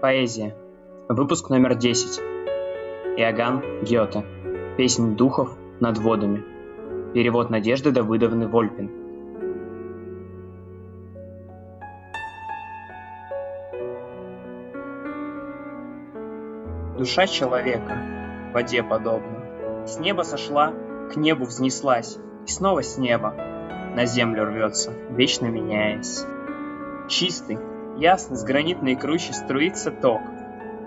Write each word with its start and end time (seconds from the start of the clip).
Поэзия. 0.00 0.56
Выпуск 1.10 1.50
номер 1.50 1.74
10. 1.74 2.20
Иоганн 3.18 3.62
Гёте. 3.82 4.24
Песнь 4.78 5.14
духов 5.14 5.50
над 5.78 5.98
водами. 5.98 6.42
Перевод 7.12 7.50
Надежды 7.50 7.90
Давыдовны 7.90 8.48
Вольпин. 8.48 8.90
Душа 16.96 17.26
человека 17.26 17.98
в 18.50 18.54
воде 18.54 18.82
подобна. 18.82 19.86
С 19.86 19.98
неба 20.00 20.22
сошла, 20.22 20.72
к 21.12 21.16
небу 21.16 21.44
взнеслась, 21.44 22.16
и 22.46 22.50
снова 22.50 22.82
с 22.82 22.96
неба 22.96 23.34
на 23.94 24.06
землю 24.06 24.46
рвется, 24.46 24.92
вечно 25.10 25.44
меняясь. 25.44 26.24
Чистый, 27.06 27.58
ясный, 27.98 28.36
с 28.36 28.44
гранитной 28.44 28.96
кручи 28.96 29.32
струится 29.32 29.90
ток. 29.90 30.20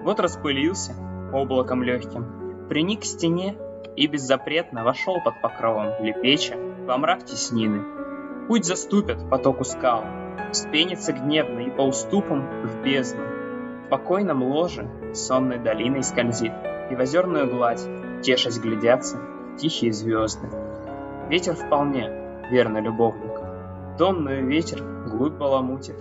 Вот 0.03 0.19
распылился 0.19 0.93
облаком 1.33 1.83
легким, 1.83 2.67
приник 2.69 3.01
к 3.01 3.05
стене 3.05 3.55
и 3.95 4.07
беззапретно 4.07 4.83
вошел 4.83 5.19
под 5.23 5.41
покровом 5.41 5.87
лепеча 5.99 6.55
во 6.85 6.97
мрак 6.97 7.25
теснины. 7.25 7.83
Путь 8.47 8.65
заступят 8.65 9.29
потоку 9.29 9.63
скал, 9.63 10.03
вспенится 10.51 11.13
гневно 11.13 11.59
и 11.59 11.69
по 11.69 11.81
уступам 11.81 12.63
в 12.63 12.83
бездну. 12.83 13.23
В 13.85 13.89
покойном 13.89 14.43
ложе 14.43 14.87
сонной 15.13 15.59
долиной 15.59 16.03
скользит, 16.03 16.53
и 16.89 16.95
в 16.95 16.99
озерную 16.99 17.49
гладь, 17.49 17.83
тешась 18.21 18.59
глядятся, 18.59 19.19
тихие 19.57 19.93
звезды. 19.93 20.47
Ветер 21.29 21.55
вполне, 21.55 22.09
верно 22.49 22.79
любовник, 22.79 23.39
томную 23.97 24.45
ветер 24.45 24.83
глубь 25.07 25.33
баламутит, 25.33 25.97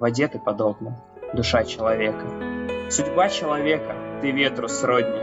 воде 0.00 0.26
ты 0.28 0.38
подобна, 0.38 0.98
душа 1.34 1.64
человека. 1.64 2.26
Судьба 2.90 3.28
человека, 3.28 3.94
ты 4.20 4.30
ветру 4.30 4.66
сродни, 4.66 5.20